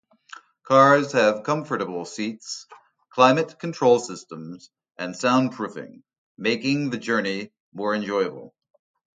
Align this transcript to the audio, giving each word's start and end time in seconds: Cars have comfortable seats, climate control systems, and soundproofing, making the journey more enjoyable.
Cars 0.63 1.11
have 1.11 1.43
comfortable 1.43 2.05
seats, 2.05 2.65
climate 3.11 3.59
control 3.59 3.99
systems, 3.99 4.71
and 4.97 5.13
soundproofing, 5.13 6.01
making 6.39 6.89
the 6.89 6.97
journey 6.97 7.53
more 7.71 7.93
enjoyable. 7.93 8.55